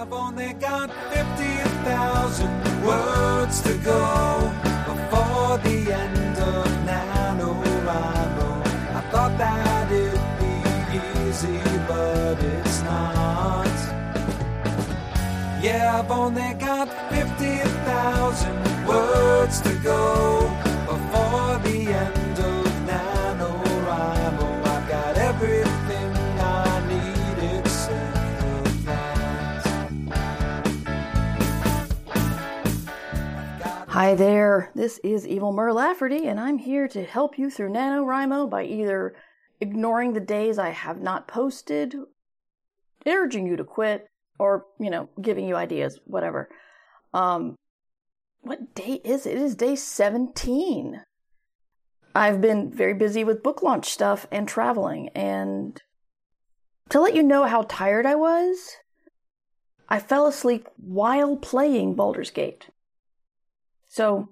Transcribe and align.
I've 0.00 0.14
only 0.14 0.54
got 0.54 0.88
50,000 1.12 2.86
words 2.86 3.60
to 3.60 3.74
go 3.84 4.50
before 4.88 5.58
the 5.58 5.92
end 5.92 6.38
of 6.38 6.66
NaNoWriMo. 6.88 8.48
I 8.96 9.00
thought 9.10 9.36
that 9.36 9.92
it'd 9.92 10.18
be 10.40 10.54
easy, 11.28 11.60
but 11.86 12.42
it's 12.42 12.80
not. 12.80 13.66
Yeah, 15.62 15.98
I've 15.98 16.10
only 16.10 16.54
got 16.54 16.88
50,000 17.10 18.86
words 18.86 19.60
to 19.60 19.74
go 19.84 20.69
Hi 34.00 34.14
there, 34.14 34.70
this 34.74 34.96
is 35.04 35.26
Evil 35.26 35.52
Mur 35.52 35.74
Lafferty, 35.74 36.26
and 36.26 36.40
I'm 36.40 36.56
here 36.56 36.88
to 36.88 37.04
help 37.04 37.38
you 37.38 37.50
through 37.50 37.68
NaNoWriMo 37.68 38.48
by 38.48 38.64
either 38.64 39.14
ignoring 39.60 40.14
the 40.14 40.20
days 40.20 40.58
I 40.58 40.70
have 40.70 41.02
not 41.02 41.28
posted, 41.28 41.94
urging 43.06 43.46
you 43.46 43.56
to 43.56 43.64
quit, 43.64 44.06
or, 44.38 44.64
you 44.78 44.88
know, 44.88 45.10
giving 45.20 45.46
you 45.46 45.54
ideas, 45.54 46.00
whatever. 46.06 46.48
Um, 47.12 47.56
what 48.40 48.74
day 48.74 49.02
is 49.04 49.26
it? 49.26 49.32
It 49.32 49.42
is 49.42 49.54
day 49.54 49.76
17. 49.76 51.02
I've 52.14 52.40
been 52.40 52.72
very 52.72 52.94
busy 52.94 53.22
with 53.22 53.42
book 53.42 53.62
launch 53.62 53.90
stuff 53.90 54.26
and 54.32 54.48
traveling, 54.48 55.10
and 55.10 55.78
to 56.88 57.00
let 57.00 57.14
you 57.14 57.22
know 57.22 57.44
how 57.44 57.66
tired 57.68 58.06
I 58.06 58.14
was, 58.14 58.76
I 59.90 59.98
fell 59.98 60.26
asleep 60.26 60.68
while 60.78 61.36
playing 61.36 61.96
Baldur's 61.96 62.30
Gate. 62.30 62.70
So, 63.90 64.28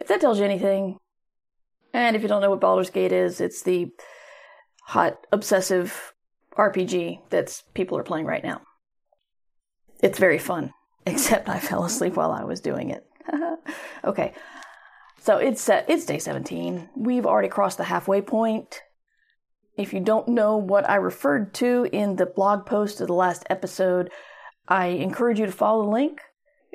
if 0.00 0.08
that 0.08 0.22
tells 0.22 0.38
you 0.38 0.46
anything, 0.46 0.96
and 1.92 2.16
if 2.16 2.22
you 2.22 2.28
don't 2.28 2.40
know 2.40 2.48
what 2.48 2.62
Baldur's 2.62 2.88
Gate 2.88 3.12
is, 3.12 3.42
it's 3.42 3.62
the 3.62 3.90
hot, 4.84 5.26
obsessive 5.30 6.14
RPG 6.56 7.28
that 7.28 7.62
people 7.74 7.98
are 7.98 8.02
playing 8.02 8.24
right 8.24 8.42
now. 8.42 8.62
It's 10.02 10.18
very 10.18 10.38
fun, 10.38 10.72
except 11.06 11.46
I 11.46 11.60
fell 11.60 11.84
asleep 11.84 12.16
while 12.16 12.32
I 12.32 12.44
was 12.44 12.60
doing 12.60 12.88
it. 12.88 13.06
okay, 14.04 14.32
so 15.20 15.36
it's 15.36 15.68
uh, 15.68 15.84
it's 15.88 16.06
day 16.06 16.18
17. 16.18 16.88
We've 16.96 17.26
already 17.26 17.48
crossed 17.48 17.76
the 17.76 17.84
halfway 17.84 18.22
point. 18.22 18.80
If 19.76 19.92
you 19.92 20.00
don't 20.00 20.28
know 20.28 20.56
what 20.56 20.88
I 20.88 20.96
referred 20.96 21.52
to 21.54 21.86
in 21.92 22.16
the 22.16 22.24
blog 22.24 22.64
post 22.64 23.02
of 23.02 23.08
the 23.08 23.12
last 23.12 23.44
episode, 23.50 24.10
I 24.68 24.86
encourage 24.86 25.38
you 25.38 25.44
to 25.44 25.52
follow 25.52 25.84
the 25.84 25.90
link. 25.90 26.22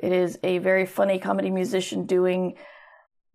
It 0.02 0.12
is 0.12 0.38
a 0.42 0.58
very 0.58 0.84
funny 0.84 1.18
comedy 1.18 1.50
musician 1.50 2.06
doing 2.06 2.56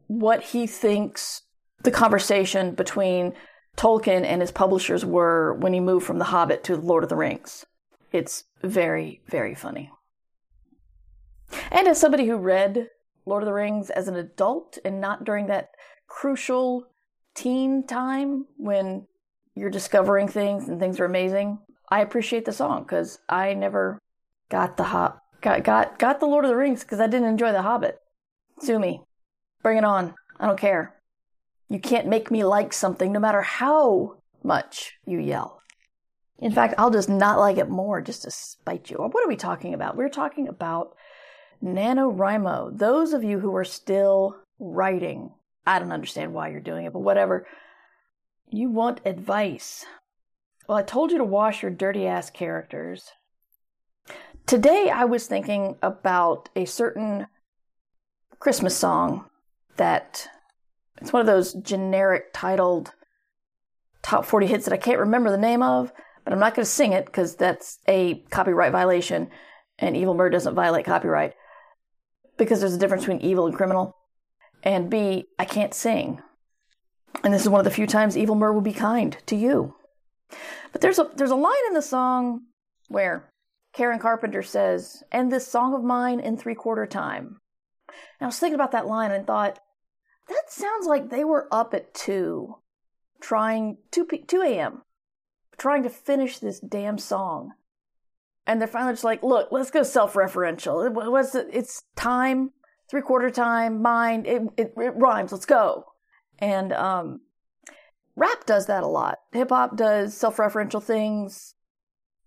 what 0.08 0.44
he 0.44 0.68
thinks 0.68 1.44
the 1.84 1.92
conversation 1.92 2.76
between 2.76 3.34
Tolkien 3.78 4.26
and 4.26 4.42
his 4.42 4.52
publishers 4.52 5.06
were 5.06 5.54
when 5.54 5.72
he 5.74 5.80
moved 5.80 6.06
from 6.06 6.20
The 6.20 6.26
Hobbit 6.26 6.64
to 6.66 6.76
the 6.76 6.82
Lord 6.82 7.04
of 7.04 7.10
the 7.10 7.16
Rings. 7.16 7.66
It's 8.12 8.44
very, 8.62 9.22
very 9.28 9.56
funny. 9.56 9.92
And 11.72 11.88
as 11.88 12.00
somebody 12.00 12.26
who 12.26 12.38
read 12.38 12.90
Lord 13.26 13.44
of 13.44 13.48
the 13.48 13.54
Rings 13.54 13.90
as 13.90 14.08
an 14.08 14.16
adult 14.16 14.78
and 14.84 15.00
not 15.00 15.24
during 15.24 15.48
that 15.48 15.70
crucial 16.08 16.88
teen 17.36 17.86
time 17.86 18.46
when 18.58 19.08
you're 19.56 19.70
discovering 19.70 20.28
things 20.28 20.68
and 20.68 20.80
things 20.80 21.00
are 21.00 21.06
amazing, 21.06 21.60
I 21.90 22.02
appreciate 22.02 22.46
the 22.46 22.52
song 22.52 22.84
because 22.84 23.20
I 23.30 23.54
never 23.54 24.00
got 24.50 24.76
the 24.76 24.84
hop 24.84 25.24
got 25.48 25.64
got 25.64 26.00
got 26.00 26.20
the 26.20 26.26
Lord 26.26 26.44
of 26.46 26.50
the 26.50 26.58
Rings 26.58 26.84
because 26.84 27.00
I 27.00 27.08
didn't 27.08 27.30
enjoy 27.30 27.52
the 27.52 27.62
Hobbit. 27.62 28.00
Sue 28.60 28.80
me, 28.80 29.02
bring 29.64 29.78
it 29.78 29.84
on. 29.84 30.14
I 30.40 30.48
don't 30.48 30.60
care. 30.60 30.96
You 31.70 31.80
can't 31.80 32.08
make 32.08 32.30
me 32.32 32.44
like 32.44 32.74
something 32.74 33.12
no 33.12 33.20
matter 33.20 33.42
how 33.42 34.18
much 34.44 34.98
you 35.06 35.20
yell. 35.20 35.62
In 36.40 36.52
fact, 36.52 36.76
I'll 36.78 36.92
just 36.92 37.10
not 37.10 37.40
like 37.40 37.58
it 37.58 37.70
more 37.70 38.02
just 38.02 38.24
to 38.24 38.32
spite 38.32 38.90
you. 38.90 38.98
What 38.98 39.24
are 39.24 39.28
we 39.28 39.36
talking 39.36 39.74
about? 39.74 39.98
We're 39.98 40.10
talking 40.10 40.48
about 40.48 40.96
NaNoWriMo. 41.64 42.78
Those 42.78 43.14
of 43.14 43.24
you 43.24 43.40
who 43.40 43.56
are 43.56 43.66
still 43.66 44.36
writing, 44.60 45.32
I 45.66 45.80
don't 45.80 45.92
understand 45.92 46.34
why 46.34 46.50
you're 46.50 46.60
doing 46.60 46.86
it, 46.86 46.94
but 46.94 47.00
whatever. 47.00 47.48
You 48.50 48.70
want 48.70 49.02
advice. 49.04 49.86
Well, 50.68 50.78
I 50.78 50.84
told 50.84 51.12
you 51.12 51.18
to 51.18 51.24
wash 51.24 51.64
your 51.64 51.72
dirty 51.72 52.06
ass 52.06 52.30
characters. 52.30 53.12
Today 54.48 54.90
I 54.90 55.04
was 55.04 55.28
thinking 55.28 55.76
about 55.82 56.48
a 56.56 56.64
certain 56.64 57.28
Christmas 58.40 58.78
song 58.78 59.26
that 59.76 60.30
it's 61.02 61.12
one 61.12 61.20
of 61.20 61.26
those 61.28 61.52
generic 61.52 62.28
titled 62.34 62.94
top 64.02 64.24
40 64.24 64.48
hits 64.48 64.64
that 64.64 64.74
I 64.74 64.78
can't 64.78 65.00
remember 65.00 65.32
the 65.32 65.38
name 65.38 65.62
of, 65.62 65.92
but 66.24 66.32
I'm 66.32 66.40
not 66.40 66.56
going 66.56 66.64
to 66.64 66.72
sing 66.72 66.94
it 66.94 67.06
because 67.08 67.36
that's 67.36 67.80
a 67.90 68.24
copyright 68.30 68.72
violation 68.72 69.30
and 69.80 69.98
Evil 69.98 70.14
Mur 70.14 70.30
doesn't 70.30 70.56
violate 70.56 70.86
copyright 70.86 71.34
because 72.38 72.62
there's 72.62 72.74
a 72.74 72.80
difference 72.80 73.04
between 73.04 73.20
evil 73.20 73.48
and 73.48 73.56
criminal. 73.56 73.98
And 74.64 74.90
B, 74.90 75.26
I 75.38 75.44
can't 75.44 75.74
sing. 75.74 76.22
And 77.22 77.34
this 77.34 77.42
is 77.42 77.50
one 77.50 77.60
of 77.60 77.66
the 77.66 77.72
few 77.72 77.86
times 77.86 78.16
Evil 78.16 78.36
Mur 78.36 78.54
will 78.54 78.62
be 78.62 78.72
kind 78.72 79.18
to 79.26 79.36
you. 79.36 79.76
But 80.72 80.80
there's 80.80 81.00
a 81.00 81.12
there's 81.18 81.32
a 81.32 81.36
line 81.36 81.68
in 81.68 81.74
the 81.74 81.82
song 81.82 82.44
where 82.88 83.30
Karen 83.78 84.00
Carpenter 84.00 84.42
says, 84.42 85.04
"And 85.12 85.32
this 85.32 85.48
song 85.48 85.76
of 85.76 85.84
mine 85.84 86.20
in 86.20 86.36
three 86.36 86.56
quarter 86.56 86.88
time." 86.88 87.40
And 87.88 87.96
I 88.22 88.26
was 88.26 88.40
thinking 88.40 88.56
about 88.56 88.72
that 88.72 88.88
line 88.88 89.12
and 89.12 89.28
thought, 89.28 89.60
that 90.28 90.46
sounds 90.50 90.88
like 90.88 91.10
they 91.10 91.24
were 91.24 91.48
up 91.52 91.76
at 91.76 91.94
two, 91.94 92.56
trying 93.22 93.78
two 93.92 94.04
p- 94.04 94.24
two 94.24 94.42
a.m. 94.42 94.82
trying 95.58 95.84
to 95.84 95.92
finish 95.92 96.40
this 96.40 96.60
damn 96.60 96.98
song, 96.98 97.54
and 98.48 98.60
they're 98.60 98.68
finally 98.68 98.94
just 98.94 99.04
like, 99.04 99.22
"Look, 99.22 99.50
let's 99.52 99.70
go 99.70 99.84
self-referential. 99.84 100.88
It, 100.88 100.94
what's 100.94 101.36
it? 101.36 101.48
It's 101.54 101.84
time, 101.96 102.54
three 102.90 103.04
quarter 103.04 103.30
time, 103.30 103.80
mind. 103.80 104.26
It, 104.26 104.42
it 104.58 104.74
it 104.76 104.94
rhymes. 104.96 105.32
Let's 105.32 105.46
go." 105.46 105.86
And 106.40 106.74
um, 106.74 107.22
rap 108.16 108.48
does 108.48 108.66
that 108.66 108.84
a 108.84 108.88
lot. 108.88 109.20
Hip 109.34 109.50
hop 109.50 109.78
does 109.78 110.18
self-referential 110.18 110.82
things, 110.82 111.54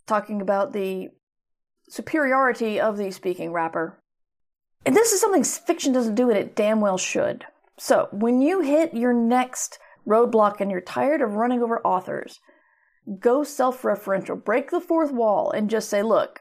talking 0.06 0.40
about 0.40 0.72
the 0.72 1.08
superiority 1.90 2.80
of 2.80 2.96
the 2.96 3.10
speaking 3.10 3.52
rapper. 3.52 4.00
And 4.86 4.96
this 4.96 5.12
is 5.12 5.20
something 5.20 5.44
fiction 5.44 5.92
doesn't 5.92 6.14
do, 6.14 6.30
and 6.30 6.38
it 6.38 6.56
damn 6.56 6.80
well 6.80 6.96
should. 6.96 7.44
So, 7.76 8.08
when 8.12 8.40
you 8.40 8.60
hit 8.60 8.94
your 8.94 9.12
next 9.12 9.78
roadblock 10.06 10.60
and 10.60 10.70
you're 10.70 10.80
tired 10.80 11.20
of 11.20 11.34
running 11.34 11.62
over 11.62 11.84
authors, 11.84 12.38
go 13.18 13.42
self 13.42 13.82
referential, 13.82 14.42
break 14.42 14.70
the 14.70 14.80
fourth 14.80 15.12
wall, 15.12 15.50
and 15.50 15.68
just 15.68 15.88
say, 15.88 16.02
look, 16.02 16.40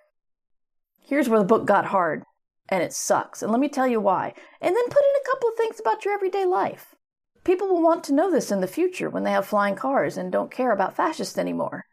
here's 0.99 1.27
where 1.27 1.39
the 1.39 1.45
book 1.45 1.65
got 1.65 1.85
hard, 1.85 2.23
and 2.69 2.83
it 2.83 2.93
sucks. 2.93 3.41
And 3.41 3.51
let 3.51 3.59
me 3.59 3.69
tell 3.69 3.87
you 3.87 3.99
why. 3.99 4.33
And 4.61 4.75
then 4.75 4.85
put 4.85 5.03
in 5.03 5.21
a 5.21 5.29
couple 5.29 5.49
of 5.49 5.55
things 5.55 5.79
about 5.79 6.05
your 6.05 6.13
everyday 6.13 6.45
life. 6.45 6.95
People 7.43 7.67
will 7.67 7.81
want 7.81 8.03
to 8.05 8.13
know 8.13 8.29
this 8.29 8.51
in 8.51 8.61
the 8.61 8.67
future 8.67 9.09
when 9.09 9.23
they 9.23 9.31
have 9.31 9.47
flying 9.47 9.75
cars 9.75 10.17
and 10.17 10.31
don't 10.31 10.51
care 10.51 10.71
about 10.71 10.95
fascists 10.95 11.37
anymore. 11.37 11.85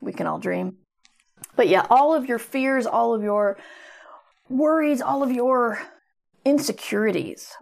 We 0.00 0.12
can 0.12 0.26
all 0.26 0.38
dream. 0.38 0.78
But 1.58 1.66
yeah, 1.66 1.84
all 1.90 2.14
of 2.14 2.26
your 2.26 2.38
fears, 2.38 2.86
all 2.86 3.12
of 3.12 3.24
your 3.24 3.58
worries, 4.48 5.02
all 5.02 5.24
of 5.24 5.32
your 5.32 5.82
insecurities. 6.44 7.52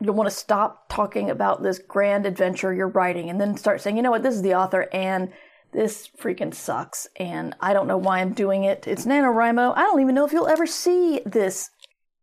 You'll 0.00 0.16
want 0.16 0.28
to 0.28 0.34
stop 0.34 0.88
talking 0.88 1.30
about 1.30 1.62
this 1.62 1.78
grand 1.78 2.26
adventure 2.26 2.74
you're 2.74 2.88
writing 2.88 3.30
and 3.30 3.40
then 3.40 3.56
start 3.56 3.80
saying, 3.80 3.96
you 3.96 4.02
know 4.02 4.10
what, 4.10 4.24
this 4.24 4.34
is 4.34 4.42
the 4.42 4.56
author 4.56 4.88
and 4.92 5.32
this 5.70 6.10
freaking 6.20 6.52
sucks 6.52 7.06
and 7.14 7.54
I 7.60 7.72
don't 7.72 7.86
know 7.86 7.96
why 7.96 8.18
I'm 8.18 8.32
doing 8.32 8.64
it. 8.64 8.88
It's 8.88 9.06
NaNoWriMo. 9.06 9.72
I 9.76 9.82
don't 9.82 10.00
even 10.00 10.16
know 10.16 10.26
if 10.26 10.32
you'll 10.32 10.48
ever 10.48 10.66
see 10.66 11.20
this 11.24 11.70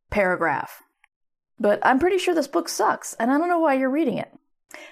paragraph. 0.09 0.83
But 1.61 1.79
I'm 1.81 1.99
pretty 1.99 2.17
sure 2.17 2.35
this 2.35 2.49
book 2.49 2.67
sucks 2.67 3.13
and 3.13 3.31
I 3.31 3.37
don't 3.37 3.47
know 3.47 3.59
why 3.59 3.75
you're 3.75 3.89
reading 3.89 4.17
it. 4.17 4.33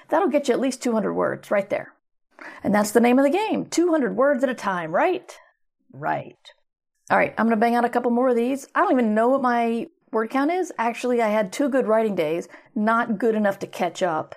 That'll 0.07 0.29
get 0.29 0.47
you 0.47 0.53
at 0.53 0.61
least 0.61 0.81
200 0.81 1.13
words 1.13 1.51
right 1.51 1.69
there. 1.69 1.91
And 2.63 2.73
that's 2.73 2.91
the 2.91 3.01
name 3.01 3.19
of 3.19 3.25
the 3.25 3.29
game 3.29 3.65
200 3.65 4.15
words 4.15 4.41
at 4.45 4.49
a 4.49 4.55
time, 4.55 4.95
right? 4.95 5.37
Right. 5.97 6.35
All 7.09 7.17
right, 7.17 7.33
I'm 7.37 7.45
going 7.45 7.57
to 7.57 7.59
bang 7.59 7.75
out 7.75 7.85
a 7.85 7.89
couple 7.89 8.11
more 8.11 8.29
of 8.29 8.35
these. 8.35 8.67
I 8.75 8.81
don't 8.81 8.91
even 8.91 9.15
know 9.15 9.29
what 9.29 9.41
my 9.41 9.87
word 10.11 10.29
count 10.29 10.51
is. 10.51 10.71
Actually, 10.77 11.21
I 11.21 11.29
had 11.29 11.51
two 11.51 11.69
good 11.69 11.87
writing 11.87 12.15
days, 12.15 12.47
not 12.75 13.17
good 13.17 13.33
enough 13.33 13.59
to 13.59 13.67
catch 13.67 14.03
up, 14.03 14.35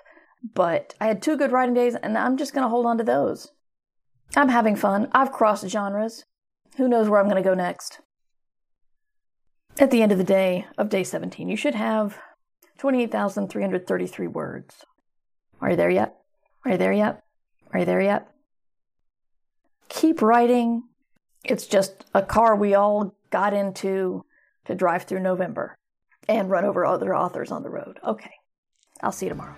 but 0.53 0.93
I 0.99 1.07
had 1.07 1.21
two 1.21 1.37
good 1.37 1.51
writing 1.51 1.75
days 1.75 1.95
and 1.95 2.17
I'm 2.17 2.37
just 2.37 2.53
going 2.53 2.63
to 2.63 2.69
hold 2.69 2.85
on 2.85 2.97
to 2.97 3.03
those. 3.03 3.51
I'm 4.35 4.49
having 4.49 4.75
fun. 4.75 5.09
I've 5.11 5.31
crossed 5.31 5.67
genres. 5.67 6.25
Who 6.77 6.87
knows 6.87 7.09
where 7.09 7.19
I'm 7.19 7.29
going 7.29 7.41
to 7.41 7.47
go 7.47 7.53
next? 7.53 7.99
At 9.77 9.91
the 9.91 10.01
end 10.01 10.11
of 10.11 10.17
the 10.17 10.23
day 10.23 10.65
of 10.77 10.89
day 10.89 11.03
17, 11.03 11.49
you 11.49 11.57
should 11.57 11.75
have 11.75 12.17
28,333 12.77 14.27
words. 14.27 14.85
Are 15.59 15.71
you 15.71 15.75
there 15.75 15.89
yet? 15.89 16.15
Are 16.65 16.71
you 16.71 16.77
there 16.77 16.93
yet? 16.93 17.23
Are 17.73 17.79
you 17.79 17.85
there 17.85 18.01
yet? 18.01 18.27
Keep 19.89 20.21
writing. 20.21 20.83
It's 21.43 21.65
just 21.65 22.05
a 22.13 22.21
car 22.21 22.55
we 22.55 22.75
all 22.75 23.15
got 23.31 23.53
into 23.53 24.25
to 24.65 24.75
drive 24.75 25.03
through 25.03 25.21
November 25.21 25.77
and 26.27 26.49
run 26.49 26.65
over 26.65 26.85
other 26.85 27.15
authors 27.15 27.51
on 27.51 27.63
the 27.63 27.69
road. 27.69 27.99
Okay. 28.05 28.31
I'll 29.01 29.11
see 29.11 29.25
you 29.25 29.31
tomorrow. 29.31 29.55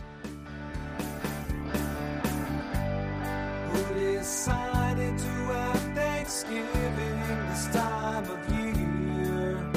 Who 3.71 3.93
decided 3.95 5.17
to 5.17 5.25
have 5.25 5.95
Thanksgiving 5.95 7.19
this 7.49 7.67
time 7.67 8.31
of 8.31 8.53
year? 8.53 9.69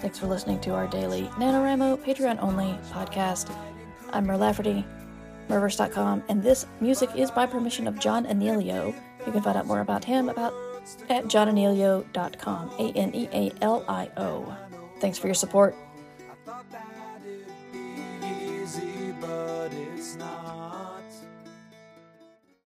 Thanks 0.00 0.20
for 0.20 0.28
listening 0.28 0.60
to 0.60 0.70
our 0.74 0.86
daily 0.86 1.22
NaNoWriMo 1.34 1.98
Patreon 2.04 2.40
only 2.40 2.78
podcast. 2.92 3.52
I'm 4.12 4.26
Mur 4.26 4.36
Lafferty, 4.36 4.86
Murverse.com, 5.48 6.22
and 6.28 6.40
this 6.40 6.66
music 6.80 7.10
is 7.16 7.32
by 7.32 7.46
permission 7.46 7.88
of 7.88 7.98
John 7.98 8.24
Anealio. 8.26 8.94
You 9.26 9.32
can 9.32 9.42
find 9.42 9.56
out 9.56 9.66
more 9.66 9.80
about 9.80 10.04
him 10.04 10.28
about 10.28 10.54
at 11.08 11.24
johnanealio.com. 11.24 12.70
A 12.78 12.92
N 12.92 13.14
E 13.14 13.28
A 13.32 13.52
L 13.62 13.84
I 13.88 14.10
O. 14.16 14.56
Thanks 15.00 15.18
for 15.18 15.26
your 15.26 15.34
support. 15.34 15.76